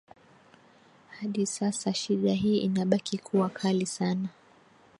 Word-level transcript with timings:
Hadi 1.09 1.45
sasa 1.45 1.93
shida 1.93 2.33
hii 2.33 2.57
inabaki 2.57 3.17
kuwa 3.17 3.49
kali 3.49 3.85
sana 3.85 4.29